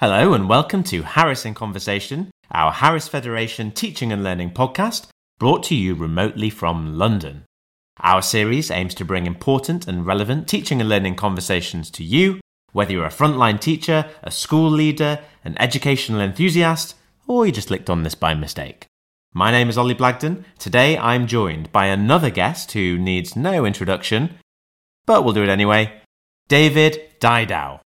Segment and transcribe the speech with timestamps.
[0.00, 5.08] Hello, and welcome to Harris in Conversation, our Harris Federation teaching and learning podcast,
[5.38, 7.44] brought to you remotely from London.
[8.00, 12.40] Our series aims to bring important and relevant teaching and learning conversations to you,
[12.72, 16.94] whether you're a frontline teacher, a school leader, an educational enthusiast,
[17.26, 18.86] or you just clicked on this by mistake.
[19.34, 20.44] My name is Ollie Blagden.
[20.58, 24.38] Today I'm joined by another guest who needs no introduction,
[25.04, 25.92] but we'll do it anyway
[26.48, 27.80] David Didau.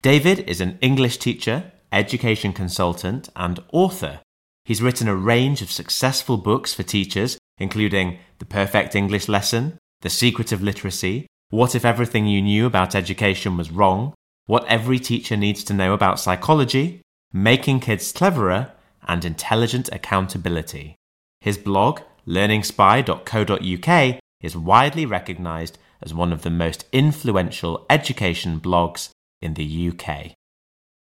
[0.00, 4.20] David is an English teacher, education consultant, and author.
[4.64, 10.10] He's written a range of successful books for teachers, including The Perfect English Lesson, The
[10.10, 14.14] Secret of Literacy, What If Everything You Knew About Education Was Wrong,
[14.46, 17.02] What Every Teacher Needs to Know About Psychology,
[17.32, 18.70] Making Kids Cleverer,
[19.08, 20.94] and Intelligent Accountability.
[21.40, 29.08] His blog, learningspy.co.uk, is widely recognized as one of the most influential education blogs
[29.40, 30.32] in the UK.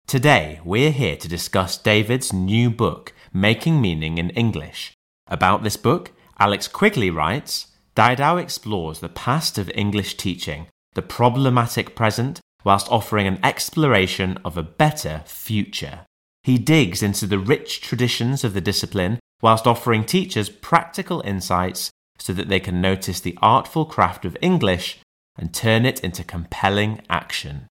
[0.07, 4.93] Today, we're here to discuss David's new book, Making Meaning in English.
[5.27, 11.95] About this book, Alex Quigley writes Didau explores the past of English teaching, the problematic
[11.95, 16.01] present, whilst offering an exploration of a better future.
[16.43, 22.33] He digs into the rich traditions of the discipline whilst offering teachers practical insights so
[22.33, 24.99] that they can notice the artful craft of English
[25.37, 27.67] and turn it into compelling action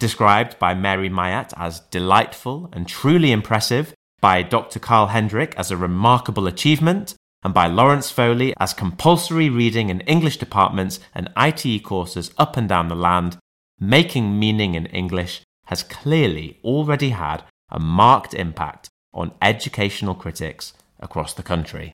[0.00, 4.80] described by Mary Myatt as delightful and truly impressive, by Dr.
[4.80, 10.38] Carl Hendrick as a remarkable achievement, and by Lawrence Foley as compulsory reading in English
[10.38, 13.38] departments and ITE courses up and down the land,
[13.78, 21.32] making meaning in English has clearly already had a marked impact on educational critics across
[21.34, 21.92] the country.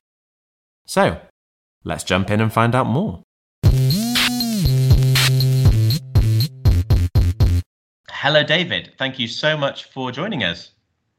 [0.85, 1.21] So,
[1.83, 3.23] let's jump in and find out more.
[8.19, 8.93] Hello, David.
[8.97, 10.71] Thank you so much for joining us.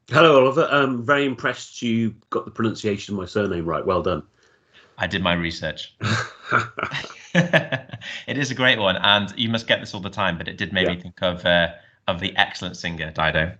[0.09, 0.67] Hello, Oliver.
[0.69, 3.85] I'm very impressed you got the pronunciation of my surname right.
[3.85, 4.21] Well done.
[4.97, 5.95] I did my research.
[7.33, 10.37] it is a great one, and you must get this all the time.
[10.37, 10.95] But it did make yeah.
[10.95, 11.69] me think of uh,
[12.09, 13.55] of the excellent singer Dido.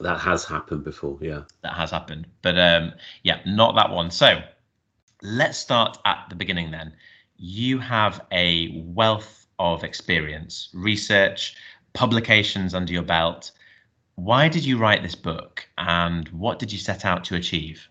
[0.00, 1.42] That has happened before, yeah.
[1.60, 2.94] That has happened, but um,
[3.24, 4.10] yeah, not that one.
[4.10, 4.40] So
[5.20, 6.70] let's start at the beginning.
[6.70, 6.94] Then
[7.36, 11.56] you have a wealth of experience, research,
[11.94, 13.50] publications under your belt.
[14.16, 17.88] Why did you write this book and what did you set out to achieve?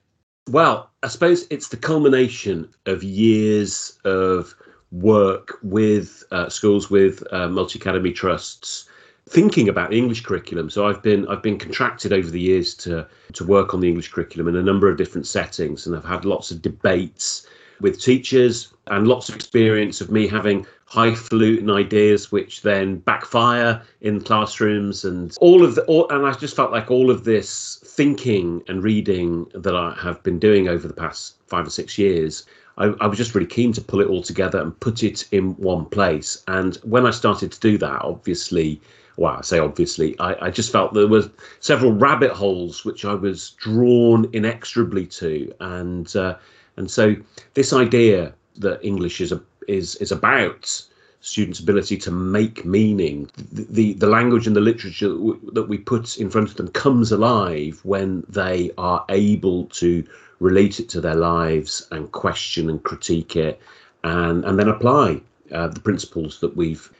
[0.49, 4.53] Well, I suppose it's the culmination of years of
[4.91, 8.89] work with uh, schools, with uh, multi academy trusts,
[9.29, 10.69] thinking about the English curriculum.
[10.69, 14.11] So I've been I've been contracted over the years to to work on the English
[14.11, 17.47] curriculum in a number of different settings, and I've had lots of debates
[17.79, 24.21] with teachers and lots of experience of me having highfalutin ideas which then backfire in
[24.21, 28.61] classrooms and all of the all, and I just felt like all of this thinking
[28.67, 32.45] and reading that I have been doing over the past five or six years
[32.77, 35.55] I, I, was just really keen to pull it all together and put it in
[35.57, 36.43] one place.
[36.47, 38.79] And when I started to do that obviously
[39.17, 41.27] well I say obviously I, I just felt there were
[41.59, 45.51] several rabbit holes which I was drawn inexorably to.
[45.59, 46.35] And uh,
[46.77, 47.15] and so
[47.55, 50.81] this idea that English is a is is about
[51.21, 53.29] students' ability to make meaning.
[53.53, 56.57] The, the, the language and the literature that we, that we put in front of
[56.57, 60.05] them comes alive when they are able to
[60.39, 63.61] relate it to their lives and question and critique it,
[64.03, 66.91] and and then apply uh, the principles that we've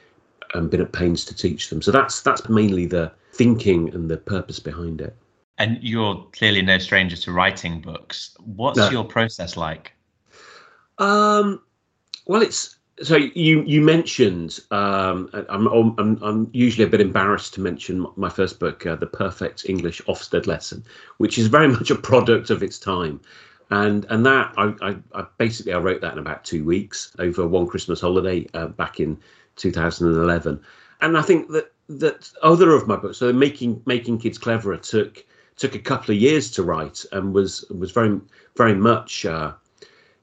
[0.54, 1.82] um, been at pains to teach them.
[1.82, 5.14] So that's that's mainly the thinking and the purpose behind it.
[5.58, 8.36] And you're clearly no stranger to writing books.
[8.44, 8.90] What's no.
[8.90, 9.92] your process like?
[10.98, 11.62] Um,
[12.26, 17.60] well, it's so you you mentioned um, I'm, I'm, I'm usually a bit embarrassed to
[17.60, 20.84] mention my first book, uh, The Perfect English Ofsted Lesson,
[21.18, 23.20] which is very much a product of its time,
[23.70, 27.46] and and that I, I, I basically I wrote that in about two weeks over
[27.46, 29.18] one Christmas holiday uh, back in
[29.56, 30.60] 2011,
[31.00, 35.24] and I think that that other of my books, so making making kids cleverer, took
[35.56, 38.20] took a couple of years to write and was was very
[38.56, 39.26] very much.
[39.26, 39.52] Uh,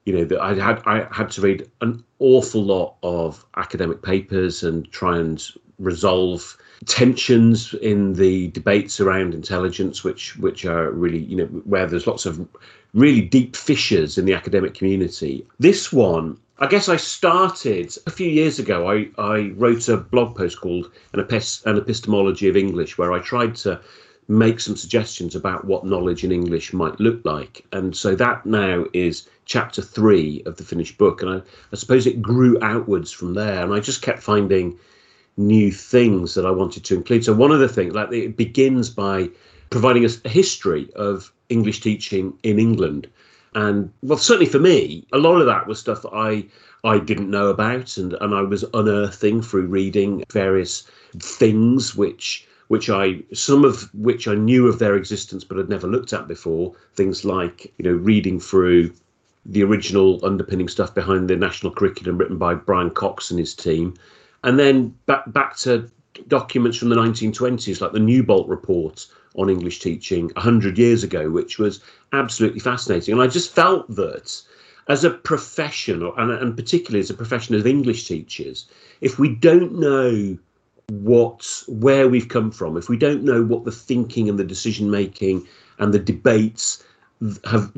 [0.04, 4.62] you know that I had I had to read an awful lot of academic papers
[4.62, 5.42] and try and
[5.78, 6.56] resolve
[6.86, 12.26] tensions in the debates around intelligence, which which are really you know where there's lots
[12.26, 12.46] of
[12.94, 15.46] really deep fissures in the academic community.
[15.58, 18.90] This one, I guess I started a few years ago.
[18.90, 23.20] I, I wrote a blog post called an, Epist- an epistemology of English, where I
[23.20, 23.80] tried to
[24.28, 27.64] make some suggestions about what knowledge in English might look like.
[27.72, 31.22] And so that now is chapter three of the finished book.
[31.22, 31.42] And I,
[31.72, 33.62] I suppose it grew outwards from there.
[33.62, 34.78] And I just kept finding
[35.36, 37.24] new things that I wanted to include.
[37.24, 39.30] So one of the things, like it begins by
[39.70, 43.08] providing us a history of English teaching in England.
[43.54, 46.46] And well, certainly for me, a lot of that was stuff that I
[46.84, 50.84] I didn't know about, and and I was unearthing through reading various
[51.18, 55.86] things which which I some of which I knew of their existence but had never
[55.86, 56.74] looked at before.
[56.94, 58.92] Things like you know reading through
[59.44, 63.94] the original underpinning stuff behind the national curriculum written by Brian Cox and his team,
[64.44, 65.90] and then back back to
[66.28, 69.06] documents from the 1920s like the Newbolt report
[69.36, 71.80] on English teaching 100 years ago, which was
[72.12, 73.12] absolutely fascinating.
[73.12, 74.42] And I just felt that
[74.88, 78.66] as a profession, and, and particularly as a profession of English teachers,
[79.00, 80.36] if we don't know
[80.88, 84.90] what where we've come from, if we don't know what the thinking and the decision
[84.90, 85.46] making
[85.78, 86.84] and the debates
[87.44, 87.72] have,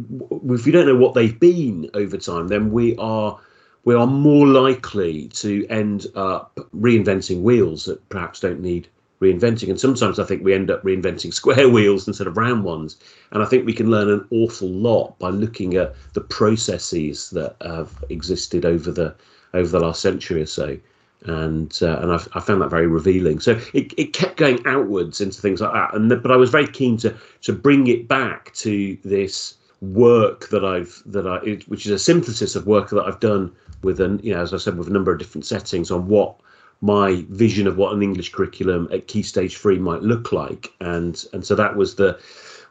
[0.50, 3.38] if we don't know what they've been over time, then we are
[3.84, 8.88] we are more likely to end up reinventing wheels that perhaps don't need
[9.20, 9.68] reinventing.
[9.68, 12.96] And sometimes I think we end up reinventing square wheels instead of round ones.
[13.32, 17.56] And I think we can learn an awful lot by looking at the processes that
[17.62, 19.14] have existed over the
[19.52, 20.76] over the last century or so.
[21.24, 23.40] And uh, and I've, I found that very revealing.
[23.40, 25.94] So it, it kept going outwards into things like that.
[25.94, 30.48] And the, but I was very keen to to bring it back to this work
[30.48, 34.20] that I've that I which is a synthesis of work that I've done with an
[34.22, 36.36] you know as I said with a number of different settings on what
[36.80, 41.24] my vision of what an English curriculum at Key Stage Three might look like, and
[41.32, 42.18] and so that was the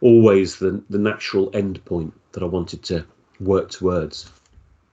[0.02, 3.06] always the the natural end point that I wanted to
[3.40, 4.30] work towards.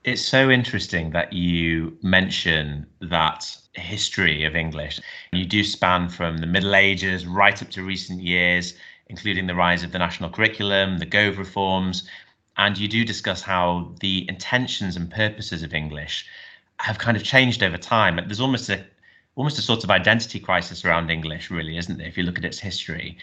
[0.03, 4.99] It's so interesting that you mention that history of English.
[5.33, 8.75] You do span from the Middle Ages right up to recent years,
[9.09, 12.09] including the rise of the national curriculum, the Gove reforms,
[12.57, 16.25] and you do discuss how the intentions and purposes of English
[16.79, 18.17] have kind of changed over time.
[18.17, 18.83] There's almost a
[19.37, 22.07] almost a sort of identity crisis around English, really, isn't there?
[22.09, 23.19] If you look at its history,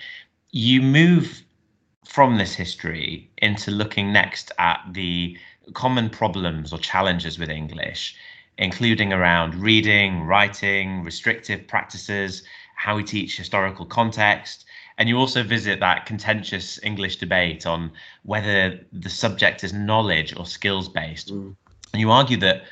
[0.51, 1.43] you move
[2.07, 5.37] from this history into looking next at the
[5.73, 8.15] common problems or challenges with English,
[8.57, 12.43] including around reading, writing, restrictive practices,
[12.75, 14.65] how we teach historical context.
[14.97, 17.91] And you also visit that contentious English debate on
[18.23, 21.33] whether the subject is knowledge or skills based.
[21.33, 21.55] Mm.
[21.93, 22.63] And you argue that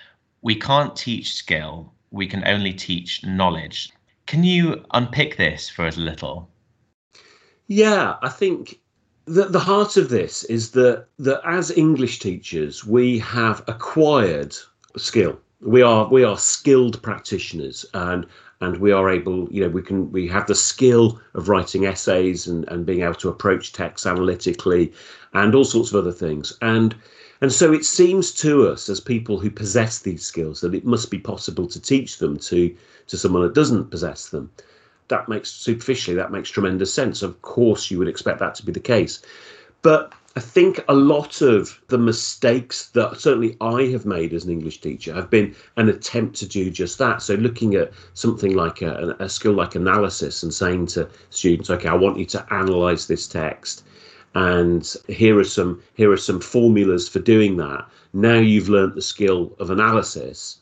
[0.42, 3.92] we can't teach skill we can only teach knowledge.
[4.26, 6.50] Can you unpick this for us a little?
[7.68, 8.80] Yeah, I think
[9.25, 14.56] the, the heart of this is that, that as English teachers, we have acquired
[14.98, 15.39] skill.
[15.62, 18.27] We are we are skilled practitioners and
[18.62, 22.48] and we are able, you know, we can we have the skill of writing essays
[22.48, 24.94] and, and being able to approach text analytically
[25.33, 26.57] and all sorts of other things.
[26.62, 26.95] And
[27.42, 31.12] and so it seems to us, as people who possess these skills, that it must
[31.12, 32.74] be possible to teach them to,
[33.07, 34.50] to someone that doesn't possess them.
[35.07, 37.22] That makes superficially, that makes tremendous sense.
[37.22, 39.22] Of course, you would expect that to be the case.
[39.81, 44.52] But I think a lot of the mistakes that certainly I have made as an
[44.52, 47.22] English teacher have been an attempt to do just that.
[47.22, 51.88] So, looking at something like a, a skill like analysis and saying to students, okay,
[51.88, 53.84] I want you to analyze this text
[54.36, 59.01] and here are some here are some formulas for doing that now you've learnt the
[59.01, 60.60] skill of analysis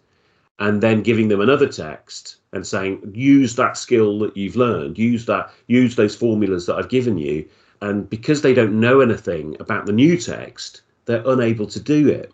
[0.60, 4.98] and then giving them another text and saying use that skill that you've learned.
[4.98, 7.46] Use that use those formulas that i've given you.
[7.82, 12.32] And because they don't know anything about the new text they're unable to do it.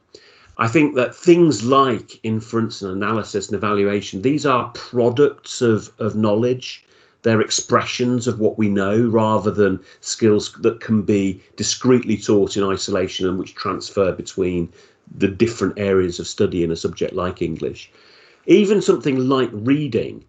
[0.58, 6.16] I think that things like inference and analysis and evaluation these are products of of
[6.16, 6.84] knowledge.
[7.22, 12.64] They're expressions of what we know rather than skills that can be discreetly taught in
[12.64, 14.72] isolation and which transfer between
[15.18, 17.92] the different areas of study in a subject like English.
[18.50, 20.26] Even something like reading,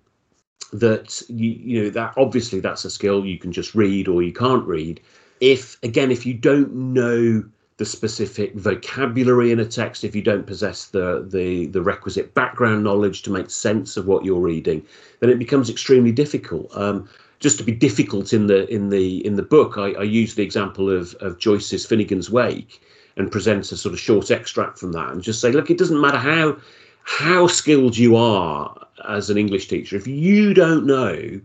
[0.73, 4.33] that you, you know that obviously that's a skill you can just read or you
[4.33, 5.01] can't read.
[5.41, 7.45] If again, if you don't know
[7.79, 12.85] the specific vocabulary in a text if you don't possess the, the, the requisite background
[12.85, 14.85] knowledge to make sense of what you're reading,
[15.21, 16.71] then it becomes extremely difficult.
[16.77, 17.09] Um,
[17.39, 20.43] just to be difficult in the in the in the book, I, I use the
[20.43, 22.83] example of, of Joyce's Finnegans Wake
[23.17, 26.01] and present a sort of short extract from that and just say, look, it doesn't
[26.01, 26.59] matter how
[27.05, 31.41] how skilled you are as an English teacher, if you don't know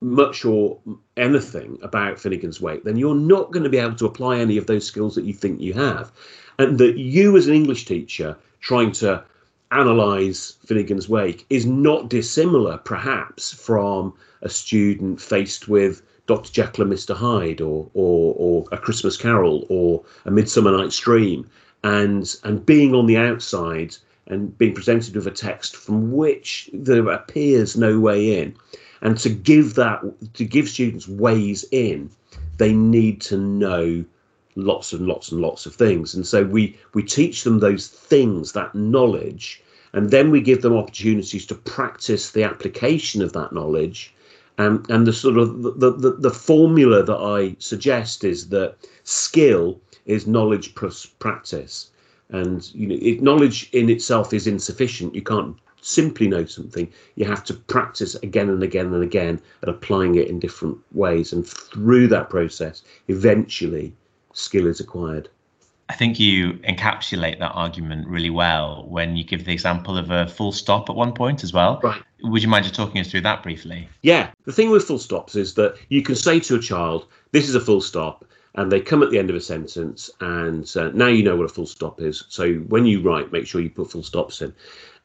[0.00, 0.78] much or
[1.16, 4.66] anything about Finnegans Wake, then you're not going to be able to apply any of
[4.66, 6.10] those skills that you think you have.
[6.58, 9.24] And that you, as an English teacher, trying to
[9.70, 16.52] analyze Finnegans Wake is not dissimilar, perhaps, from a student faced with Dr.
[16.52, 17.14] Jekyll and Mr.
[17.14, 21.48] Hyde, or, or, or A Christmas Carol, or A Midsummer Night's Dream,
[21.84, 23.96] and and being on the outside
[24.26, 28.54] and being presented with a text from which there appears no way in.
[29.00, 30.00] And to give that,
[30.34, 32.10] to give students ways in,
[32.58, 34.04] they need to know
[34.54, 36.14] lots and lots and lots of things.
[36.14, 39.62] And so we we teach them those things, that knowledge,
[39.92, 44.14] and then we give them opportunities to practice the application of that knowledge.
[44.58, 49.80] and and the sort of the, the, the formula that I suggest is that skill
[50.06, 51.90] is knowledge plus practice
[52.32, 57.44] and you know knowledge in itself is insufficient you can't simply know something you have
[57.44, 62.06] to practice again and again and again at applying it in different ways and through
[62.06, 63.92] that process eventually
[64.32, 65.28] skill is acquired
[65.88, 70.26] I think you encapsulate that argument really well when you give the example of a
[70.26, 71.80] full stop at one point as well.
[71.82, 72.00] Right.
[72.22, 73.88] Would you mind just talking us through that briefly?
[74.00, 74.30] Yeah.
[74.46, 77.54] The thing with full stops is that you can say to a child, this is
[77.54, 78.24] a full stop,
[78.54, 81.46] and they come at the end of a sentence and uh, now you know what
[81.46, 82.24] a full stop is.
[82.28, 84.54] So when you write make sure you put full stops in.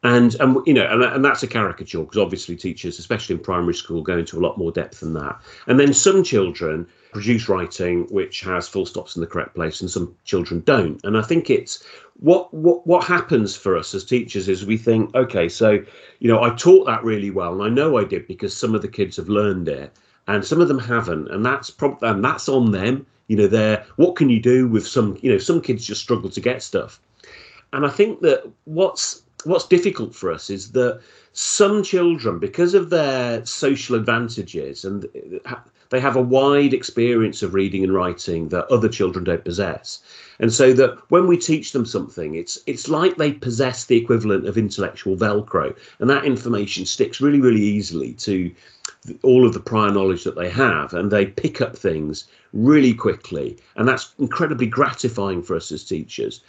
[0.04, 3.74] And and you know and, and that's a caricature because obviously teachers especially in primary
[3.74, 5.40] school go into a lot more depth than that.
[5.66, 9.90] And then some children produce writing which has full stops in the correct place and
[9.90, 11.02] some children don't.
[11.04, 11.82] And i think it's
[12.20, 15.82] what what what happens for us as teachers is we think okay so
[16.18, 18.82] you know i taught that really well and i know i did because some of
[18.82, 19.92] the kids have learned it
[20.28, 21.28] and some of them haven't.
[21.30, 24.86] And that's prob- and that's on them you know there what can you do with
[24.86, 27.00] some you know some kids just struggle to get stuff.
[27.72, 31.00] And i think that what's what's difficult for us is that
[31.32, 35.06] some children because of their social advantages and
[35.90, 40.00] they have a wide experience of reading and writing that other children don't possess.
[40.38, 44.46] And so that when we teach them something it's it's like they possess the equivalent
[44.46, 45.74] of intellectual velcro.
[45.98, 48.50] And that information sticks really really easily to
[49.22, 50.92] all of the prior knowledge that they have.
[50.92, 53.56] And they pick up things really quickly.
[53.76, 56.42] And that's incredibly gratifying for us as teachers.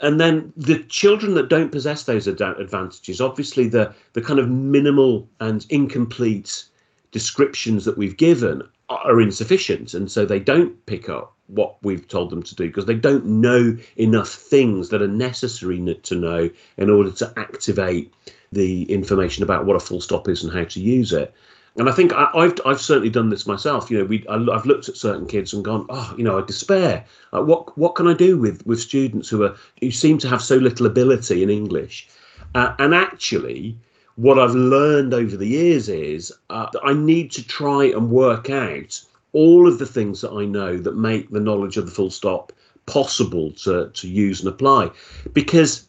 [0.00, 4.48] And then the children that don't possess those ad- advantages obviously the the kind of
[4.48, 6.64] minimal and incomplete
[7.12, 12.30] descriptions that we've given are insufficient and so they don't pick up what we've told
[12.30, 16.90] them to do because they don't know enough things that are necessary to know in
[16.90, 18.12] order to activate
[18.52, 21.34] the information about what a full stop is and how to use it
[21.76, 23.90] and I think I, have I've certainly done this myself.
[23.90, 26.44] You know, we I, have looked at certain kids and gone, oh, you know, I
[26.44, 27.04] despair.
[27.32, 30.42] Like, what what can I do with with students who are who seem to have
[30.42, 32.08] so little ability in English?
[32.54, 33.78] Uh, and actually,
[34.16, 38.50] what I've learned over the years is uh, that I need to try and work
[38.50, 39.00] out
[39.32, 42.52] all of the things that I know that make the knowledge of the full stop
[42.86, 44.90] possible to to use and apply,
[45.32, 45.86] because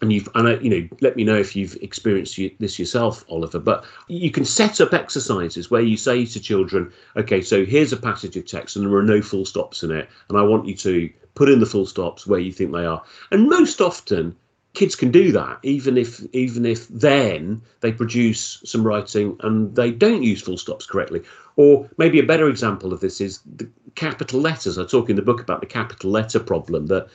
[0.00, 3.60] and you've and I, you know let me know if you've experienced this yourself oliver
[3.60, 7.96] but you can set up exercises where you say to children okay so here's a
[7.96, 10.74] passage of text and there are no full stops in it and i want you
[10.74, 13.02] to put in the full stops where you think they are.
[13.30, 14.36] And most often
[14.74, 19.90] kids can do that even if even if then they produce some writing and they
[19.90, 21.22] don't use full stops correctly
[21.56, 24.78] or maybe a better example of this is the capital letters.
[24.78, 27.08] I talk in the book about the capital letter problem that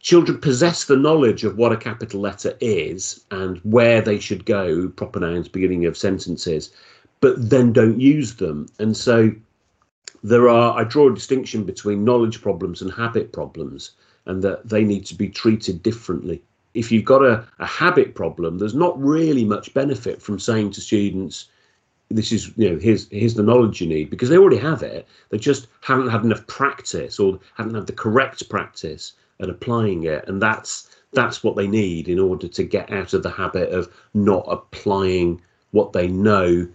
[0.00, 4.88] children possess the knowledge of what a capital letter is and where they should go,
[4.88, 6.72] proper nouns, beginning of sentences,
[7.20, 8.66] but then don't use them.
[8.78, 9.32] And so
[10.22, 13.92] there are, I draw a distinction between knowledge problems and habit problems,
[14.26, 16.42] and that they need to be treated differently.
[16.74, 20.80] If you've got a, a habit problem, there's not really much benefit from saying to
[20.80, 21.48] students,
[22.10, 25.06] this is you know here's here's the knowledge you need because they already have it.
[25.30, 30.24] They just haven't had enough practice or haven't had the correct practice at applying it.
[30.28, 33.92] And that's that's what they need in order to get out of the habit of
[34.12, 35.40] not applying
[35.70, 36.68] what they know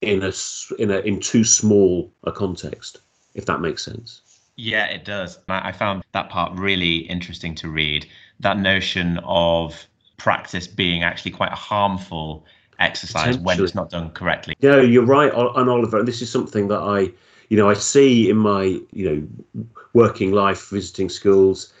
[0.00, 0.32] in a
[0.78, 3.00] in a in too small a context
[3.34, 4.22] if that makes sense
[4.60, 8.06] yeah it does i found that part really interesting to read
[8.40, 9.86] that notion of
[10.16, 12.44] practice being actually quite a harmful
[12.80, 14.54] exercise when it's not done correctly.
[14.60, 16.02] Yeah, you're right, and Oliver.
[16.02, 17.10] This is something that I,
[17.48, 21.72] you know, I see in my, you know, working life, visiting schools,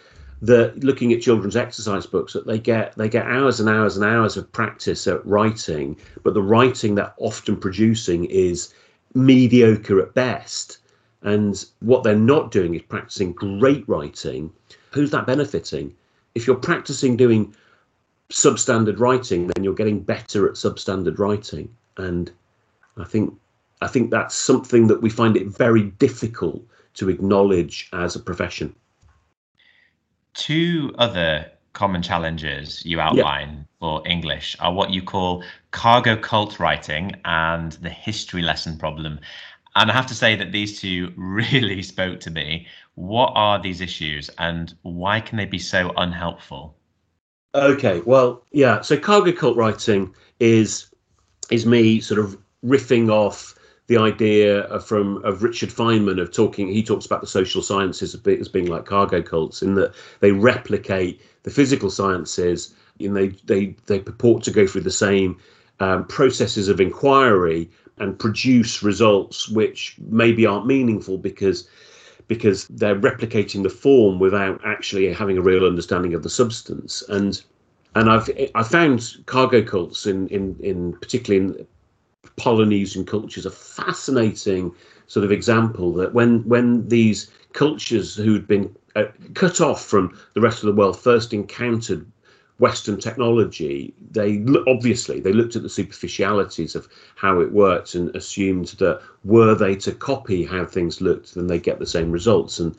[0.42, 4.04] that looking at children's exercise books, that they get they get hours and hours and
[4.04, 8.72] hours of practice at writing, but the writing they're often producing is
[9.14, 10.78] mediocre at best.
[11.22, 14.52] And what they're not doing is practicing great writing.
[14.92, 15.94] Who's that benefiting?
[16.34, 17.54] If you're practicing doing
[18.30, 21.74] substandard writing, then you're getting better at substandard writing.
[21.96, 22.30] And
[22.96, 23.34] I think
[23.82, 26.62] I think that's something that we find it very difficult
[26.94, 28.74] to acknowledge as a profession.
[30.34, 37.14] Two other common challenges you outline for English are what you call cargo cult writing
[37.24, 39.18] and the history lesson problem.
[39.76, 42.66] And I have to say that these two really spoke to me.
[42.94, 46.76] What are these issues and why can they be so unhelpful?
[47.54, 48.80] Okay, well, yeah.
[48.80, 50.86] So cargo cult writing is
[51.50, 53.56] is me sort of riffing off
[53.88, 56.68] the idea from of Richard Feynman of talking.
[56.68, 61.20] He talks about the social sciences as being like cargo cults in that they replicate
[61.42, 65.36] the physical sciences and they they they purport to go through the same
[65.80, 67.68] um, processes of inquiry
[68.00, 71.68] and produce results which maybe aren't meaningful because
[72.26, 77.02] because they're replicating the form without actually having a real understanding of the substance.
[77.08, 77.40] And
[77.94, 81.66] and I've I found cargo cults in in in particularly in
[82.36, 84.72] Polynesian cultures a fascinating
[85.06, 89.04] sort of example that when when these cultures who'd been uh,
[89.34, 92.06] cut off from the rest of the world first encountered
[92.60, 98.68] Western technology, they obviously they looked at the superficialities of how it worked and assumed
[98.78, 102.60] that were they to copy how things looked, then they get the same results.
[102.60, 102.76] And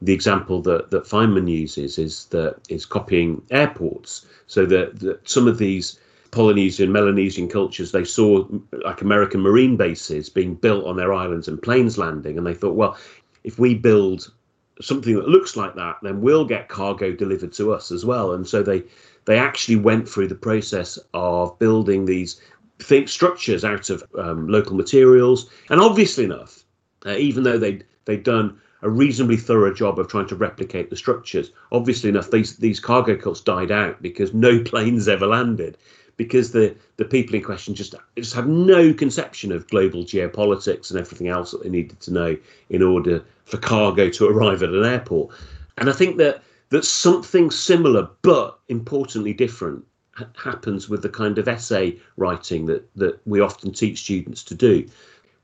[0.00, 5.48] the example that that Feynman uses is that is copying airports, so that, that some
[5.48, 5.98] of these
[6.30, 8.46] Polynesian, Melanesian cultures, they saw
[8.84, 12.74] like American marine bases being built on their islands and planes landing, and they thought,
[12.74, 12.96] well,
[13.44, 14.32] if we build
[14.80, 18.32] something that looks like that, then we'll get cargo delivered to us as well.
[18.32, 18.82] And so they
[19.24, 22.40] they actually went through the process of building these
[22.78, 25.50] think structures out of um, local materials.
[25.70, 26.64] And obviously enough,
[27.06, 30.96] uh, even though they they'd done a reasonably thorough job of trying to replicate the
[30.96, 35.78] structures, obviously enough, these these cargo cults died out because no planes ever landed
[36.16, 40.98] because the the people in question just just had no conception of global geopolitics and
[40.98, 42.36] everything else that they needed to know
[42.70, 45.34] in order for cargo to arrive at an airport.
[45.78, 51.38] And I think that that something similar but importantly different ha- happens with the kind
[51.38, 54.86] of essay writing that that we often teach students to do.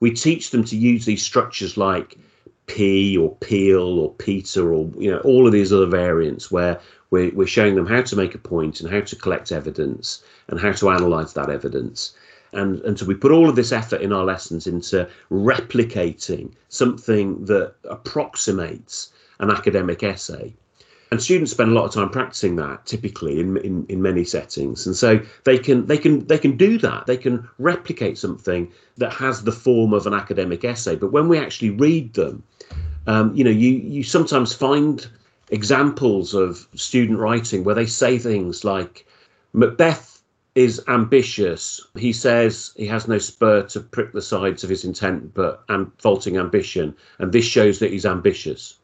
[0.01, 2.17] We teach them to use these structures like
[2.67, 7.31] P or Peel or Peter or you know all of these other variants where we're,
[7.35, 10.73] we're showing them how to make a point and how to collect evidence and how
[10.73, 12.15] to analyze that evidence.
[12.53, 17.45] And, and so we put all of this effort in our lessons into replicating something
[17.45, 20.55] that approximates an academic essay.
[21.11, 24.87] And students spend a lot of time practicing that typically in, in, in many settings.
[24.87, 27.07] And so they can they can they can do that.
[27.07, 30.95] They can replicate something that has the form of an academic essay.
[30.95, 32.45] But when we actually read them,
[33.09, 35.09] um, you know, you you sometimes find
[35.51, 39.05] examples of student writing where they say things like
[39.53, 40.23] Macbeth
[40.55, 41.81] is ambitious.
[41.97, 45.93] He says he has no spur to prick the sides of his intent, but am
[45.99, 48.80] faulting ambition, and this shows that he's ambitious.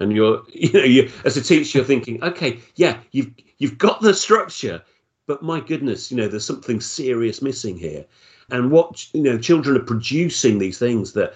[0.00, 4.00] And you're, you know, you as a teacher, you're thinking, okay, yeah, you've you've got
[4.00, 4.82] the structure,
[5.26, 8.04] but my goodness, you know, there's something serious missing here.
[8.50, 11.34] And what you know, children are producing these things that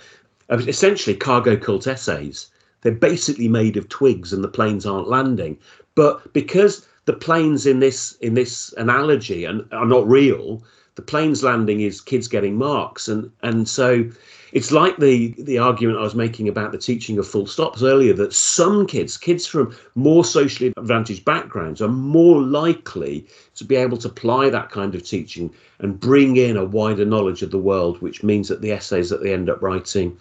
[0.51, 2.51] are essentially cargo cult essays
[2.85, 5.59] they're basically made of twigs and the planes aren't landing.
[5.97, 10.63] But because the planes in this in this analogy and are not real,
[10.95, 14.09] the planes landing is kids getting marks and and so
[14.55, 18.15] it's like the the argument I was making about the teaching of full stops earlier
[18.15, 23.99] that some kids, kids from more socially advantaged backgrounds, are more likely to be able
[23.99, 28.01] to apply that kind of teaching and bring in a wider knowledge of the world,
[28.01, 30.17] which means that the essays that they end up writing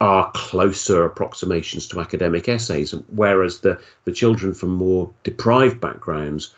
[0.00, 6.54] are closer approximations to academic essays, whereas the, the children from more deprived backgrounds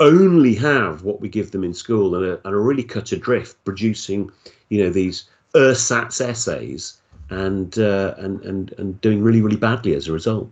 [0.00, 3.62] only have what we give them in school and are, and are really cut adrift,
[3.64, 4.30] producing,
[4.70, 5.24] you know, these
[5.54, 6.98] ersatz essays
[7.30, 10.50] and, uh, and and and doing really really badly as a result.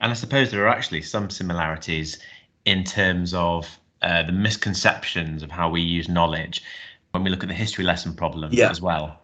[0.00, 2.18] And I suppose there are actually some similarities
[2.64, 6.62] in terms of uh, the misconceptions of how we use knowledge
[7.12, 8.70] when we look at the history lesson problems yeah.
[8.70, 9.20] as well.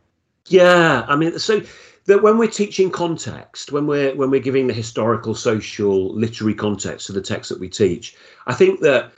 [0.48, 1.62] Yeah, I mean, so
[2.06, 7.06] that when we're teaching context, when we're when we're giving the historical, social, literary context
[7.06, 9.12] to the text that we teach, I think that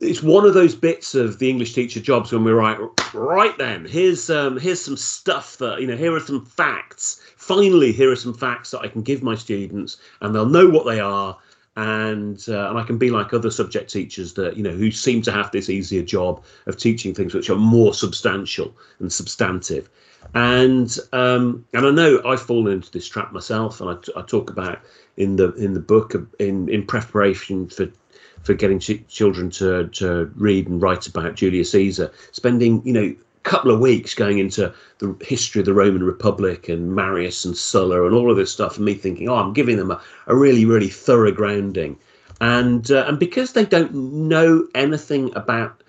[0.00, 2.78] it's one of those bits of the English teacher jobs when we're right,
[3.14, 7.20] right then, here's um, here's some stuff that you know, here are some facts.
[7.36, 10.86] Finally, here are some facts that I can give my students, and they'll know what
[10.86, 11.36] they are,
[11.76, 15.20] and uh, and I can be like other subject teachers that you know who seem
[15.22, 19.90] to have this easier job of teaching things which are more substantial and substantive
[20.34, 24.50] and um, and I know I've fallen into this trap myself, and I, I talk
[24.50, 24.80] about
[25.16, 27.86] in the in the book in in preparation for
[28.42, 33.02] for getting ch- children to to read and write about Julius Caesar, spending you know
[33.04, 37.56] a couple of weeks going into the history of the Roman Republic and Marius and
[37.56, 40.36] Sulla and all of this stuff, and me thinking, oh, I'm giving them a, a
[40.36, 41.98] really really thorough grounding,
[42.40, 45.82] and uh, and because they don't know anything about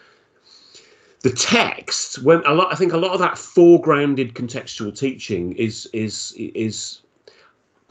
[1.22, 5.90] the text when a lot i think a lot of that foregrounded contextual teaching is
[5.94, 7.00] is is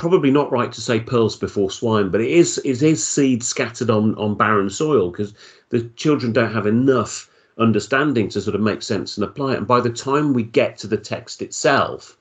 [0.03, 3.89] probably not right to say pearls before swine but it is it is seed scattered
[3.89, 5.33] on on barren soil because
[5.71, 9.59] the children don't have enough understanding to sort of make sense and apply it.
[9.59, 12.17] And by the time we get to the text itself,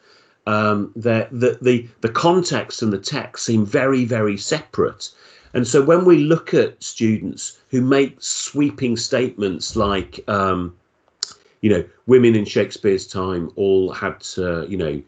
[0.48, 5.10] um, the, the, the, the context and the text seem very, very separate.
[5.54, 10.76] And so when we look at students who make sweeping statements like, um,
[11.62, 15.02] you know, women in Shakespeare's time all had to, you know,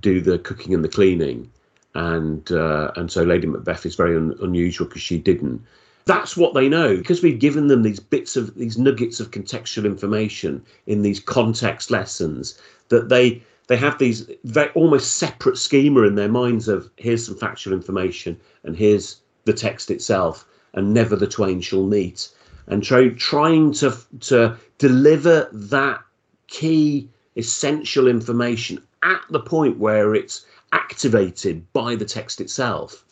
[0.00, 1.50] do the cooking and the cleaning,
[1.94, 5.62] and uh, and so Lady Macbeth is very un- unusual because she didn't.
[6.04, 9.84] That's what they know because we've given them these bits of these nuggets of contextual
[9.84, 16.16] information in these context lessons that they they have these very almost separate schema in
[16.16, 21.26] their minds of here's some factual information and here's the text itself and never the
[21.26, 22.28] twain shall meet
[22.66, 26.00] and try, trying to to deliver that
[26.46, 33.04] key essential information at the point where it's activated by the text itself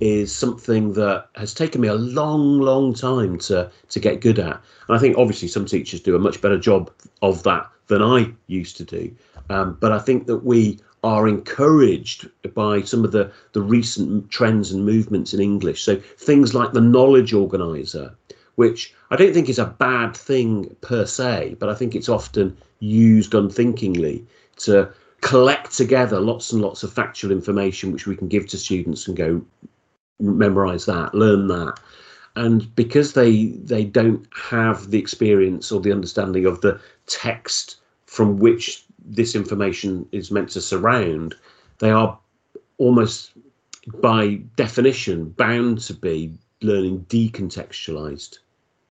[0.00, 4.60] is something that has taken me a long, long time to to get good at.
[4.88, 6.90] And I think obviously some teachers do a much better job
[7.22, 9.14] of that than I used to do.
[9.50, 14.72] Um, but I think that we are encouraged by some of the, the recent trends
[14.72, 15.82] and movements in English.
[15.82, 18.14] So things like the knowledge organizer,
[18.54, 22.56] which I don't think is a bad thing per se, but I think it's often
[22.80, 24.24] used unthinkingly
[24.56, 24.90] to
[25.24, 29.16] collect together lots and lots of factual information which we can give to students and
[29.16, 29.42] go
[30.20, 31.80] memorize that, learn that.
[32.36, 38.38] And because they they don't have the experience or the understanding of the text from
[38.38, 41.34] which this information is meant to surround,
[41.78, 42.18] they are
[42.76, 43.32] almost
[44.02, 48.38] by definition bound to be learning decontextualized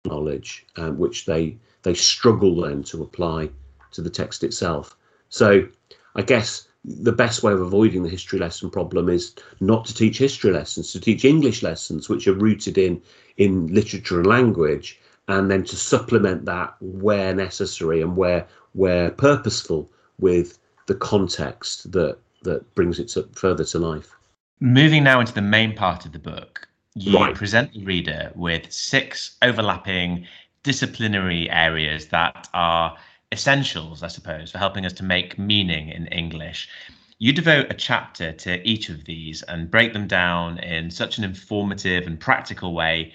[0.06, 3.50] knowledge, um, which they they struggle then to apply
[3.92, 4.98] to the text itself.
[5.30, 5.68] So
[6.16, 10.18] I guess the best way of avoiding the history lesson problem is not to teach
[10.18, 13.02] history lessons, to teach English lessons, which are rooted in
[13.38, 19.90] in literature and language, and then to supplement that where necessary and where where purposeful
[20.20, 24.12] with the context that that brings it to, further to life.
[24.60, 27.34] Moving now into the main part of the book, you right.
[27.34, 30.28] present the reader with six overlapping
[30.64, 32.96] disciplinary areas that are
[33.34, 36.70] essentials, I suppose, for helping us to make meaning in English.
[37.18, 41.24] You devote a chapter to each of these and break them down in such an
[41.24, 43.14] informative and practical way.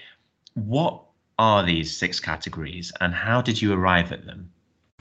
[0.54, 1.02] What
[1.38, 4.50] are these six categories and how did you arrive at them?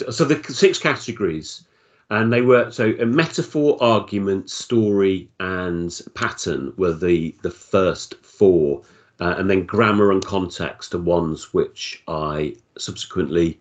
[0.09, 1.63] So, the six categories,
[2.11, 8.83] and they were so a metaphor, argument, story, and pattern were the, the first four.
[9.19, 13.59] Uh, and then grammar and context are ones which I subsequently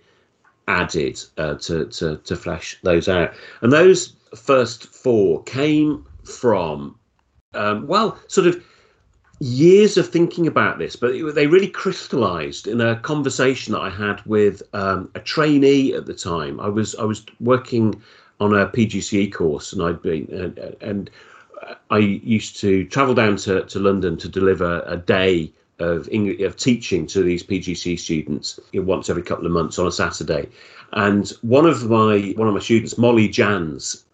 [0.68, 3.32] added uh, to, to to flesh those out.
[3.60, 6.98] And those first four came from
[7.54, 8.62] um, well, sort of
[9.40, 14.24] years of thinking about this, but they really crystallized in a conversation that I had
[14.26, 16.60] with um, a trainee at the time.
[16.60, 18.00] I was I was working
[18.40, 21.10] on a PGCE course, and I'd been and, and
[21.90, 26.56] I used to travel down to, to London to deliver a day of English, of
[26.56, 30.48] teaching to these PGC students once every couple of months on a Saturday.
[30.92, 34.04] And one of my one of my students, Molly Jans,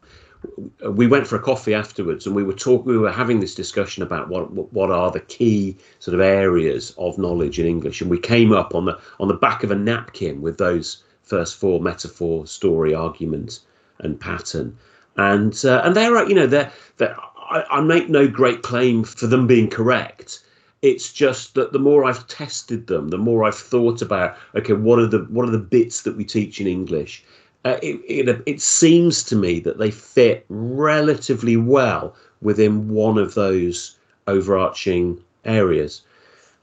[0.90, 2.86] we went for a coffee afterwards, and we were talking.
[2.86, 7.18] We were having this discussion about what what are the key sort of areas of
[7.18, 10.40] knowledge in English, and we came up on the on the back of a napkin
[10.40, 13.60] with those first four metaphor, story, argument,
[14.00, 14.76] and pattern.
[15.16, 19.28] And uh, and they're you know they're, they're I, I make no great claim for
[19.28, 20.40] them being correct
[20.82, 24.98] it's just that the more I've tested them, the more I've thought about okay, what
[24.98, 27.24] are the what are the bits that we teach in English?
[27.64, 33.34] Uh, it, it, it seems to me that they fit relatively well within one of
[33.34, 36.02] those overarching areas.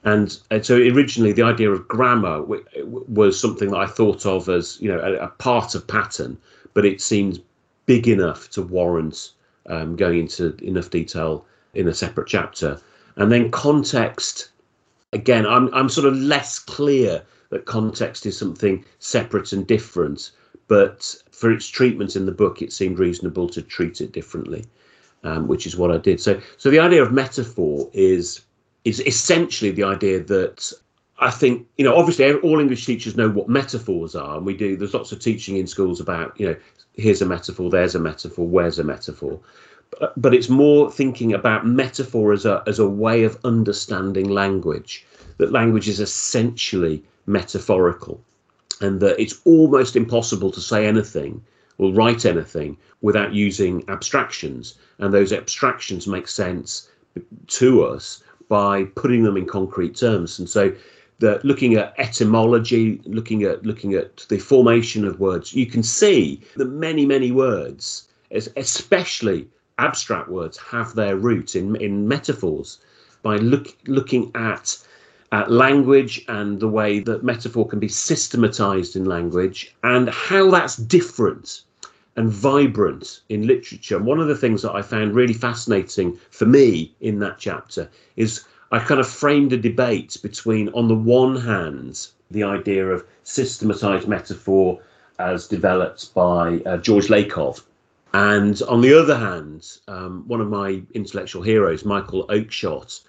[0.03, 2.43] And, and so originally the idea of grammar
[2.83, 6.37] was something that I thought of as you know a, a part of pattern,
[6.73, 7.39] but it seems
[7.85, 9.31] big enough to warrant
[9.67, 12.79] um, going into enough detail in a separate chapter.
[13.19, 14.49] And then context,
[15.11, 20.31] again, I'm, I'm sort of less clear that context is something separate and different,
[20.69, 24.63] but for its treatment in the book, it seemed reasonable to treat it differently,
[25.25, 26.21] um, which is what I did.
[26.21, 28.41] So, so the idea of metaphor is
[28.85, 30.71] is essentially the idea that
[31.17, 34.77] I think you know obviously all English teachers know what metaphors are, and we do.
[34.77, 36.55] There's lots of teaching in schools about you know
[36.93, 39.41] here's a metaphor, there's a metaphor, where's a metaphor
[40.17, 45.05] but it's more thinking about metaphor as a as a way of understanding language.
[45.37, 48.21] That language is essentially metaphorical,
[48.81, 51.43] and that it's almost impossible to say anything
[51.77, 56.89] or write anything without using abstractions, and those abstractions make sense
[57.47, 60.39] to us by putting them in concrete terms.
[60.39, 60.73] And so,
[61.19, 66.41] the looking at etymology, looking at looking at the formation of words, you can see
[66.57, 69.47] that many many words, especially
[69.79, 72.79] abstract words, have their root in in metaphors.
[73.21, 74.77] By look, looking at
[75.47, 81.61] language and the way that metaphor can be systematized in language and how that's different
[82.15, 83.99] and vibrant in literature.
[83.99, 88.43] One of the things that I found really fascinating for me in that chapter is
[88.71, 94.07] I kind of framed a debate between, on the one hand, the idea of systematized
[94.07, 94.79] metaphor
[95.17, 97.61] as developed by uh, George Lakoff.
[98.13, 103.01] And on the other hand, um, one of my intellectual heroes, Michael Oakeshott,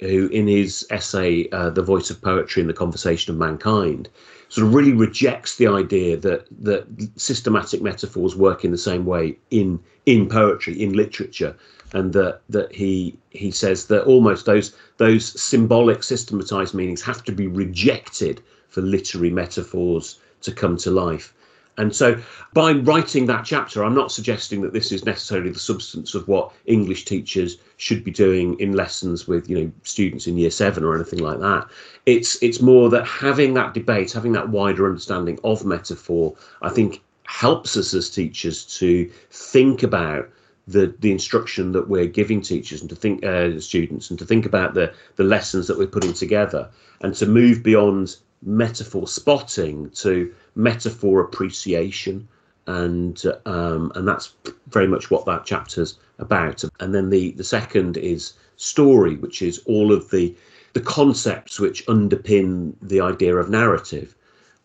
[0.00, 4.08] who in his essay uh, "The Voice of Poetry in the Conversation of Mankind,"
[4.48, 9.38] sort of really rejects the idea that that systematic metaphors work in the same way
[9.50, 11.54] in in poetry, in literature,
[11.92, 17.32] and that that he he says that almost those those symbolic systematized meanings have to
[17.32, 21.32] be rejected for literary metaphors to come to life.
[21.78, 22.20] And so,
[22.52, 26.52] by writing that chapter, I'm not suggesting that this is necessarily the substance of what
[26.66, 30.94] English teachers should be doing in lessons with, you know, students in year seven or
[30.94, 31.68] anything like that.
[32.04, 37.00] It's it's more that having that debate, having that wider understanding of metaphor, I think
[37.24, 40.28] helps us as teachers to think about
[40.66, 44.44] the the instruction that we're giving teachers and to think uh, students and to think
[44.44, 46.68] about the the lessons that we're putting together
[47.00, 52.28] and to move beyond metaphor spotting to metaphor appreciation,
[52.66, 54.34] and um, and that's
[54.68, 56.64] very much what that chapter's about.
[56.80, 60.34] And then the the second is story, which is all of the
[60.74, 64.14] the concepts which underpin the idea of narrative,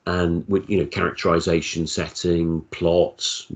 [0.06, 3.52] and with you know characterization, setting, plots,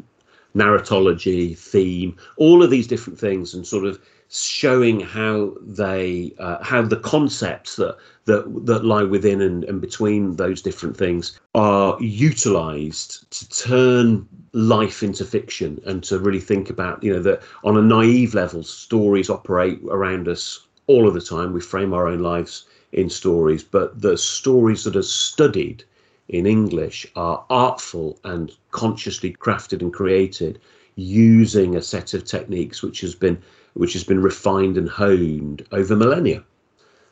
[0.55, 3.99] narratology, theme, all of these different things, and sort of
[4.29, 10.35] showing how they uh, how the concepts that that that lie within and, and between
[10.35, 17.01] those different things are utilized to turn life into fiction and to really think about
[17.01, 21.53] you know that on a naive level stories operate around us all of the time.
[21.53, 25.83] We frame our own lives in stories but the stories that are studied
[26.29, 30.59] in english are artful and consciously crafted and created
[30.95, 33.37] using a set of techniques which has been
[33.77, 36.43] which has been refined and honed over millennia.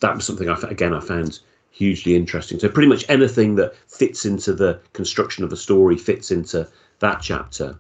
[0.02, 1.40] That was something I again I found
[1.72, 2.60] hugely interesting.
[2.60, 6.68] So pretty much anything that fits into the construction of a story fits into
[7.00, 7.78] that chapter.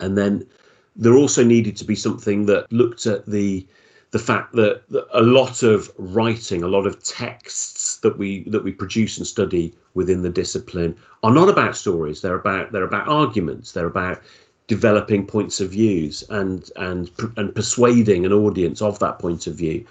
[0.00, 0.46] And then
[0.94, 3.66] there also needed to be something that looked at the
[4.10, 8.64] the fact that, that a lot of writing, a lot of texts that we that
[8.64, 12.20] we produce and study within the discipline are not about stories.
[12.20, 13.72] They're about they're about arguments.
[13.72, 14.20] They're about
[14.68, 19.84] developing points of views and and and persuading an audience of that point of view.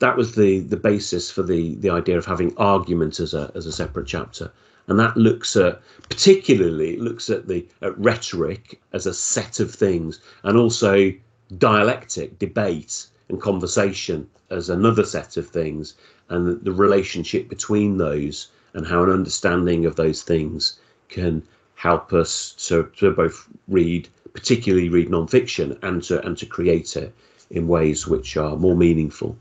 [0.00, 3.66] That was the the basis for the the idea of having argument as a as
[3.66, 4.50] a separate chapter.
[4.88, 10.20] And that looks at particularly looks at the at rhetoric as a set of things
[10.44, 11.12] and also
[11.58, 15.94] dialectic debate and conversation as another set of things
[16.30, 21.42] and the, the relationship between those and how an understanding of those things can
[21.76, 27.14] help us to, to both read, particularly read non-fiction, and to and to create it
[27.50, 29.36] in ways which are more meaningful.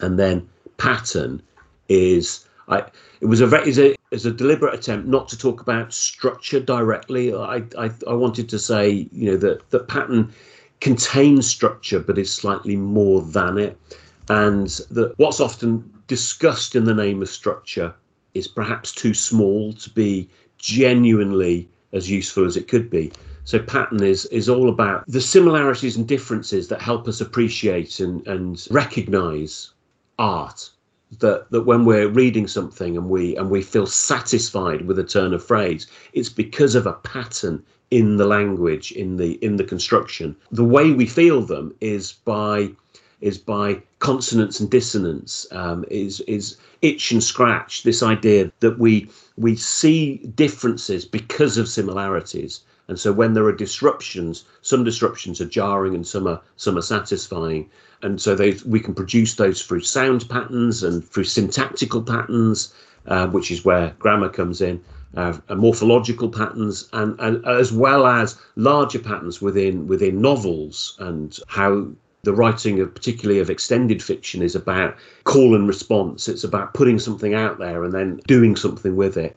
[0.00, 1.42] And then pattern
[1.88, 2.84] is I
[3.20, 6.60] it was a very is a is a deliberate attempt not to talk about structure
[6.60, 7.34] directly.
[7.34, 10.32] I, I I wanted to say you know that that pattern
[10.80, 13.76] contains structure but is slightly more than it,
[14.28, 17.94] and that what's often discussed in the name of structure
[18.34, 23.12] is perhaps too small to be genuinely as useful as it could be.
[23.44, 28.26] So pattern is is all about the similarities and differences that help us appreciate and,
[28.26, 29.70] and recognize
[30.18, 30.70] art.
[31.20, 35.32] That that when we're reading something and we and we feel satisfied with a turn
[35.32, 40.36] of phrase, it's because of a pattern in the language, in the in the construction.
[40.50, 42.72] The way we feel them is by
[43.20, 47.82] is by consonance and dissonance, um, is is itch and scratch.
[47.82, 53.52] This idea that we we see differences because of similarities, and so when there are
[53.52, 57.68] disruptions, some disruptions are jarring and some are some are satisfying,
[58.02, 62.72] and so they we can produce those through sound patterns and through syntactical patterns,
[63.06, 64.80] uh, which is where grammar comes in.
[65.16, 71.88] Uh, morphological patterns and, and as well as larger patterns within within novels and how
[72.22, 76.98] the writing of particularly of extended fiction is about call and response it's about putting
[76.98, 79.36] something out there and then doing something with it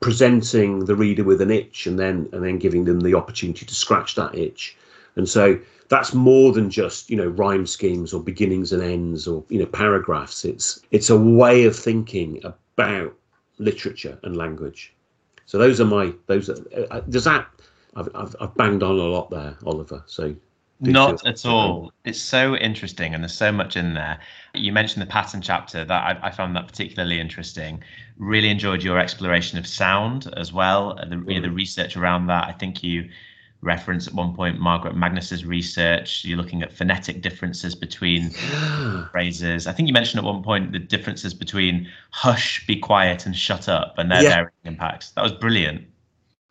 [0.00, 3.74] presenting the reader with an itch and then and then giving them the opportunity to
[3.74, 4.76] scratch that itch
[5.16, 9.44] and so that's more than just you know rhyme schemes or beginnings and ends or
[9.48, 13.14] you know paragraphs it's it's a way of thinking about
[13.62, 14.94] literature and language.
[15.46, 16.48] So those are my those.
[16.48, 16.56] Are,
[16.90, 17.46] uh, does that?
[17.94, 20.02] I've, I've, I've banged on a lot there, Oliver.
[20.06, 20.34] So
[20.82, 21.92] not at all.
[22.04, 24.18] It's so interesting, and there's so much in there.
[24.54, 27.82] You mentioned the pattern chapter that I, I found that particularly interesting.
[28.18, 31.56] Really enjoyed your exploration of sound as well, uh, the, you know, the mm.
[31.56, 32.46] research around that.
[32.46, 33.08] I think you
[33.62, 36.24] reference at one point Margaret Magnus's research.
[36.24, 38.30] You're looking at phonetic differences between
[39.12, 39.66] phrases.
[39.66, 43.68] I think you mentioned at one point the differences between hush, be quiet, and shut
[43.68, 44.30] up, and their yeah.
[44.30, 45.10] varying impacts.
[45.10, 45.86] That was brilliant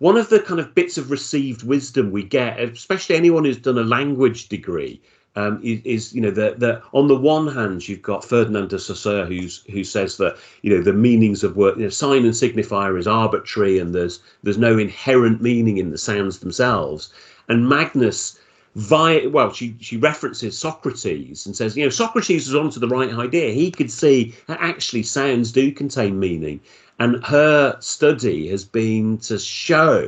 [0.02, 3.78] one of the kind of bits of received wisdom we get, especially anyone who's done
[3.78, 5.00] a language degree,
[5.36, 9.28] um, is, you know that that on the one hand you've got Ferdinand de Saussure
[9.28, 12.98] who's who says that you know the meanings of word you know, sign and signifier
[12.98, 17.14] is arbitrary and there's there's no inherent meaning in the sounds themselves,
[17.48, 18.40] and Magnus
[18.76, 23.14] via well she she references Socrates and says you know Socrates was onto the right
[23.14, 23.54] idea.
[23.54, 26.60] He could see that actually sounds do contain meaning
[27.02, 30.08] and her study has been to show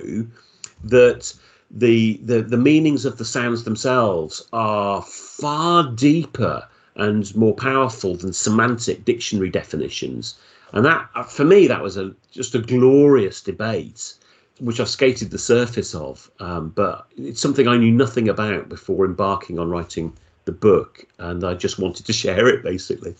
[0.84, 1.34] that
[1.72, 8.32] the, the, the meanings of the sounds themselves are far deeper and more powerful than
[8.32, 10.36] semantic dictionary definitions.
[10.74, 14.14] And that, for me, that was a just a glorious debate,
[14.60, 16.30] which I've skated the surface of.
[16.40, 20.14] Um, but it's something I knew nothing about before embarking on writing
[20.46, 23.16] the book, and I just wanted to share it basically.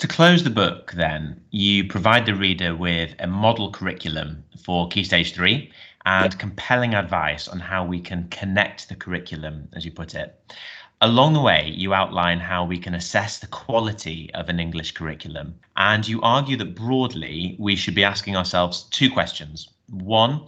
[0.00, 5.04] To close the book, then, you provide the reader with a model curriculum for Key
[5.04, 5.70] Stage 3
[6.06, 6.40] and yep.
[6.40, 10.54] compelling advice on how we can connect the curriculum, as you put it.
[11.02, 15.54] Along the way, you outline how we can assess the quality of an English curriculum,
[15.76, 19.68] and you argue that broadly we should be asking ourselves two questions.
[19.90, 20.46] One,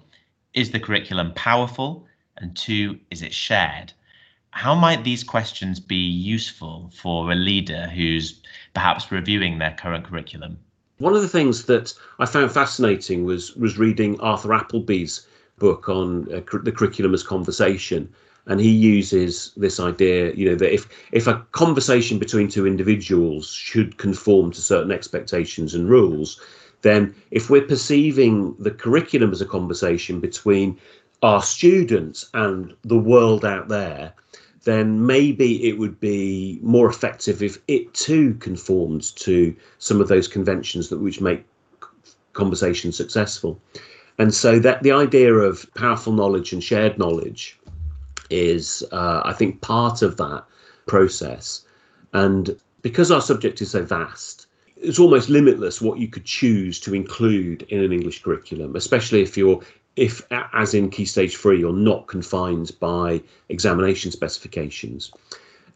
[0.55, 2.07] is the curriculum powerful?
[2.38, 3.93] And two, is it shared?
[4.53, 8.43] how might these questions be useful for a leader who's
[8.74, 10.58] perhaps reviewing their current curriculum?
[10.98, 15.26] One of the things that I found fascinating was was reading Arthur Applebee's
[15.58, 18.08] book on uh, the curriculum as conversation,
[18.46, 23.50] and he uses this idea, you know, that if if a conversation between two individuals
[23.52, 26.40] should conform to certain expectations and rules,
[26.82, 30.78] then if we're perceiving the curriculum as a conversation between
[31.22, 34.12] our students and the world out there,
[34.64, 40.29] then maybe it would be more effective if it too conformed to some of those
[40.29, 41.44] conventions that which make
[42.33, 43.61] conversation successful.
[44.18, 47.59] And so that the idea of powerful knowledge and shared knowledge
[48.31, 50.44] is, uh, I think, part of that
[50.87, 51.64] process.
[52.12, 54.46] And because our subject is so vast,
[54.77, 59.37] it's almost limitless what you could choose to include in an English curriculum, especially if
[59.37, 59.62] you're
[59.96, 65.12] if, as in Key Stage 3, you're not confined by examination specifications,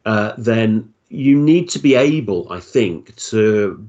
[0.05, 3.88] uh, then you need to be able, I think, to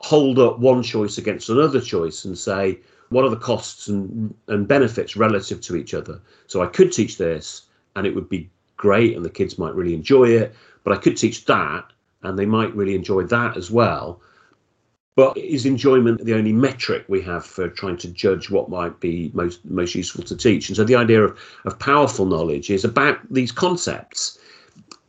[0.00, 4.66] hold up one choice against another choice and say, what are the costs and, and
[4.66, 6.20] benefits relative to each other?
[6.46, 7.62] So I could teach this
[7.96, 11.16] and it would be great and the kids might really enjoy it, but I could
[11.16, 14.20] teach that and they might really enjoy that as well.
[15.16, 19.30] But is enjoyment the only metric we have for trying to judge what might be
[19.32, 20.68] most most useful to teach?
[20.68, 24.38] And so the idea of, of powerful knowledge is about these concepts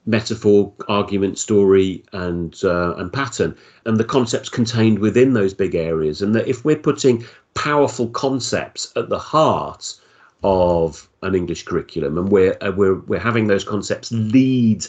[0.05, 6.21] metaphor, argument, story, and uh, and pattern, and the concepts contained within those big areas.
[6.21, 9.95] And that if we're putting powerful concepts at the heart
[10.43, 14.85] of an English curriculum, and we're uh, we're we're having those concepts lead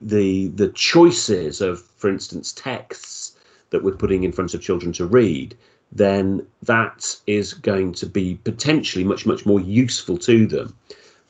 [0.00, 3.27] the the choices of, for instance, texts
[3.70, 5.56] that we're putting in front of children to read,
[5.92, 10.74] then that is going to be potentially much, much more useful to them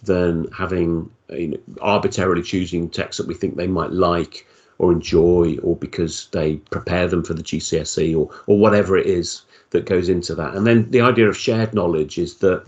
[0.03, 4.47] than having you know, arbitrarily choosing texts that we think they might like
[4.79, 9.43] or enjoy or because they prepare them for the GCSE or, or whatever it is
[9.71, 10.55] that goes into that.
[10.55, 12.65] And then the idea of shared knowledge is that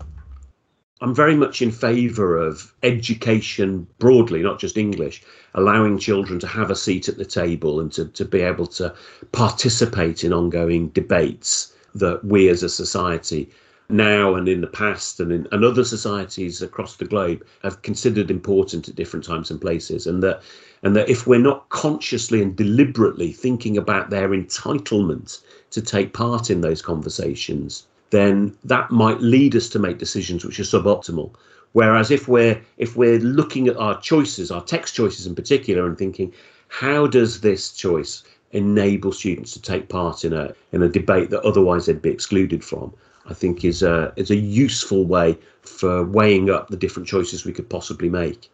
[1.03, 5.23] I'm very much in favour of education broadly, not just English,
[5.55, 8.93] allowing children to have a seat at the table and to, to be able to
[9.31, 13.49] participate in ongoing debates that we as a society
[13.89, 18.31] now and in the past and in and other societies across the globe have considered
[18.31, 20.41] important at different times and places and that
[20.83, 26.49] and that if we're not consciously and deliberately thinking about their entitlement to take part
[26.49, 31.33] in those conversations then that might lead us to make decisions which are suboptimal.
[31.73, 35.97] Whereas if we're if we're looking at our choices, our text choices in particular, and
[35.97, 36.33] thinking,
[36.67, 41.41] how does this choice enable students to take part in a in a debate that
[41.43, 42.93] otherwise they'd be excluded from?
[43.25, 47.53] I think is a is a useful way for weighing up the different choices we
[47.53, 48.51] could possibly make.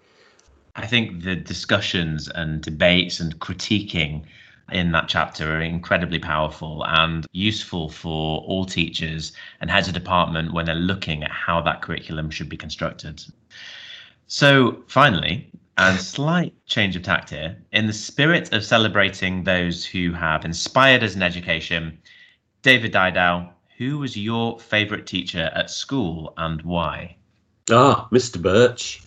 [0.76, 4.24] I think the discussions and debates and critiquing
[4.72, 10.54] in that chapter are incredibly powerful and useful for all teachers and heads of department
[10.54, 13.24] when they're looking at how that curriculum should be constructed.
[14.28, 20.12] So, finally, and slight change of tact here, in the spirit of celebrating those who
[20.12, 21.98] have inspired us in education,
[22.62, 27.16] David Didau, who was your favourite teacher at school and why?
[27.70, 28.42] Ah, Mr.
[28.42, 29.02] Birch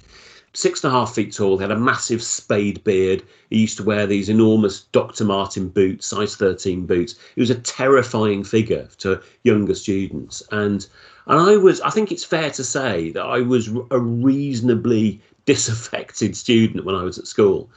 [0.52, 3.22] six and a half feet tall, he had a massive spade beard.
[3.50, 5.24] He used to wear these enormous Dr.
[5.24, 7.14] Martin boots, size 13 boots.
[7.34, 10.42] He was a terrifying figure to younger students.
[10.50, 10.86] And
[11.26, 16.36] and I was, I think it's fair to say that I was a reasonably disaffected
[16.36, 17.70] student when I was at school.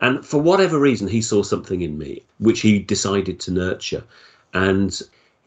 [0.00, 4.04] And for whatever reason, he saw something in me which he decided to nurture.
[4.54, 5.00] And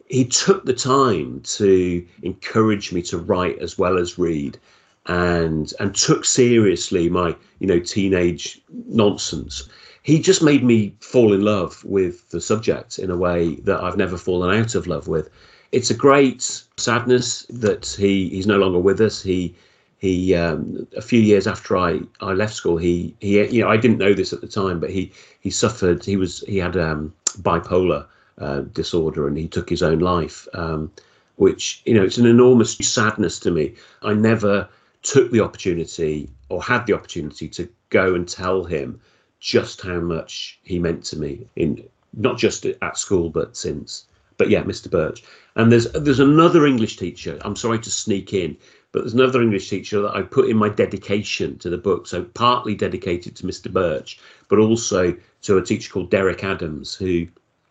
[0.08, 4.58] he took the time to encourage me to write as well as read
[5.06, 9.68] and and took seriously my you know teenage nonsense.
[10.02, 13.96] He just made me fall in love with the subject in a way that I've
[13.96, 15.30] never fallen out of love with.
[15.72, 19.22] It's a great sadness that he he's no longer with us.
[19.22, 19.54] He
[19.98, 23.76] he um, a few years after I, I left school he he you know I
[23.76, 27.12] didn't know this at the time but he he suffered he was he had um,
[27.40, 28.06] bipolar
[28.38, 30.90] uh, disorder and he took his own life um,
[31.36, 33.74] which you know it's an enormous sadness to me.
[34.02, 34.68] I never
[35.04, 39.00] took the opportunity or had the opportunity to go and tell him
[39.38, 44.06] just how much he meant to me in not just at school but since.
[44.36, 45.22] But yeah mr birch.
[45.54, 47.38] And there's there's another english teacher.
[47.42, 48.56] I'm sorry to sneak in
[48.94, 52.22] but there's another english teacher that i put in my dedication to the book so
[52.22, 57.26] partly dedicated to mr birch but also to a teacher called derek adams who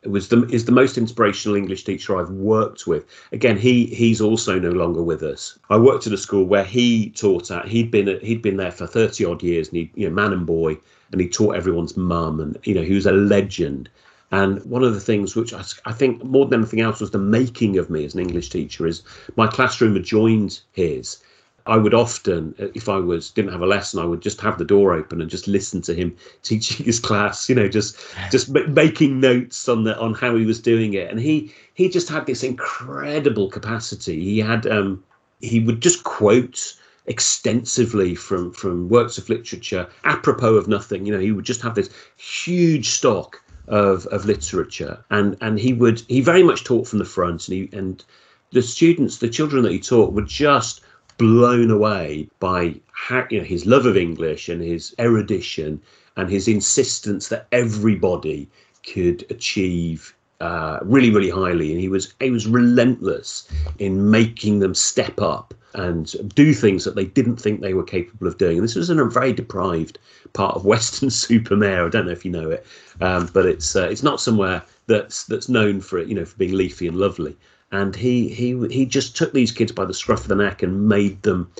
[0.06, 3.06] was the is the most inspirational English teacher I've worked with.
[3.32, 5.58] Again, he he's also no longer with us.
[5.70, 7.68] I worked at a school where he taught at.
[7.68, 10.46] He'd been he'd been there for thirty odd years, and he you know man and
[10.46, 10.78] boy,
[11.12, 13.90] and he taught everyone's mum, and you know he was a legend.
[14.32, 17.20] And one of the things which I, I think more than anything else was the
[17.20, 19.04] making of me as an English teacher is
[19.36, 21.20] my classroom adjoined his.
[21.66, 24.66] I would often, if I was didn't have a lesson, I would just have the
[24.66, 27.48] door open and just listen to him teaching his class.
[27.48, 27.98] You know, just
[28.32, 31.10] just making notes on the on how he was doing it.
[31.10, 34.22] And he he just had this incredible capacity.
[34.22, 35.04] He had um,
[35.40, 41.06] he would just quote extensively from from works of literature apropos of nothing.
[41.06, 45.72] You know, he would just have this huge stock of of literature, and and he
[45.72, 48.04] would he very much taught from the front, and he and
[48.52, 50.82] the students, the children that he taught, were just
[51.18, 55.82] blown away by how, you know, his love of English and his erudition
[56.18, 58.48] and his insistence that everybody
[58.84, 61.72] could achieve uh, really, really highly.
[61.72, 63.48] And he was he was relentless
[63.80, 68.28] in making them step up and do things that they didn't think they were capable
[68.28, 68.58] of doing.
[68.58, 69.98] And this was in a very deprived
[70.34, 71.86] part of Weston-super-Mare.
[71.86, 72.66] I don't know if you know it,
[73.02, 76.38] um, but it's uh, it's not somewhere that's that's known for it, you know, for
[76.38, 77.36] being leafy and lovely
[77.74, 80.88] and he he he just took these kids by the scruff of the neck and
[80.88, 81.52] made them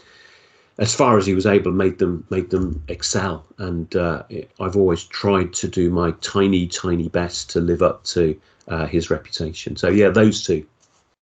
[0.78, 3.46] as far as he was able made them made them excel.
[3.58, 4.24] And uh,
[4.60, 9.10] i've always tried to do my tiny tiny best to live up to uh, his
[9.10, 9.76] reputation.
[9.76, 10.66] So yeah those two.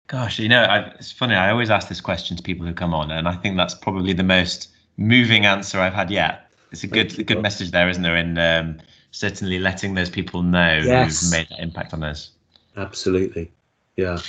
[0.08, 2.94] Gosh you know I, it's funny i always ask this question to people who come
[2.94, 6.50] on and i think that's probably the most moving answer i've had yet.
[6.72, 8.80] It's a good a good message there isn't there in um,
[9.12, 11.22] certainly letting those people know yes.
[11.22, 12.32] who've made that impact on us.
[12.78, 13.52] Absolutely.
[13.98, 14.20] Yeah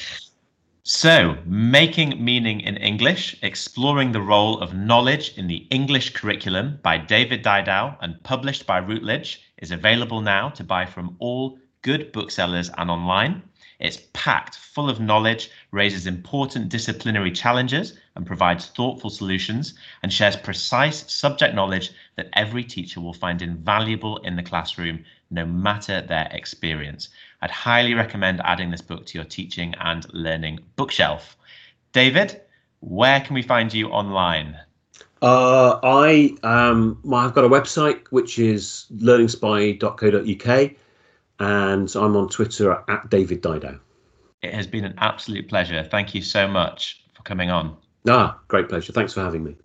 [0.90, 6.96] so, Making Meaning in English, exploring the role of knowledge in the English curriculum by
[6.96, 12.70] David Didau and published by Routledge is available now to buy from all good booksellers
[12.78, 13.42] and online.
[13.78, 20.36] It's packed full of knowledge, raises important disciplinary challenges, and provides thoughtful solutions, and shares
[20.36, 26.28] precise subject knowledge that every teacher will find invaluable in the classroom, no matter their
[26.32, 27.08] experience.
[27.42, 31.36] I'd highly recommend adding this book to your teaching and learning bookshelf.
[31.92, 32.40] David,
[32.80, 34.58] where can we find you online?
[35.20, 40.70] Uh, I um, I've got a website which is learningspy.co.uk,
[41.40, 43.80] and I'm on Twitter at David Didau.
[44.42, 45.82] It has been an absolute pleasure.
[45.82, 47.76] Thank you so much for coming on.
[48.08, 48.92] Ah, great pleasure.
[48.92, 49.56] Thanks for having me.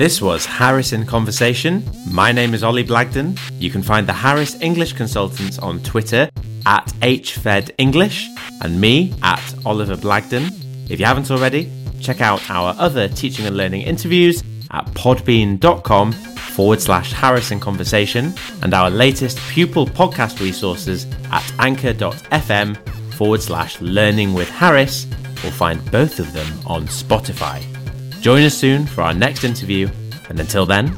[0.00, 1.84] This was Harris in Conversation.
[2.10, 3.38] My name is Ollie Blagden.
[3.58, 6.30] You can find the Harris English Consultants on Twitter
[6.64, 8.28] at HFedEnglish
[8.62, 10.90] and me at Oliver Blagden.
[10.90, 11.70] If you haven't already,
[12.00, 18.32] check out our other teaching and learning interviews at podbean.com forward slash Harris in Conversation
[18.62, 22.78] and our latest pupil podcast resources at anchor.fm
[23.12, 25.06] forward slash learning with Harris.
[25.42, 27.79] We'll find both of them on Spotify.
[28.20, 29.88] Join us soon for our next interview,
[30.28, 30.94] and until then,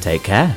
[0.00, 0.56] take care.